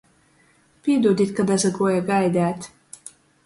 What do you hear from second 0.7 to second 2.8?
Pīdūdit, ka dasaguoja gaideit.